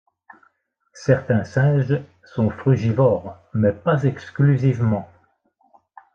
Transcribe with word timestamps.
Certains 0.95 1.43
singes 1.43 2.01
sont 2.23 2.49
frugivores, 2.49 3.37
mais 3.53 3.71
pas 3.71 4.01
exclusivement. 4.01 5.07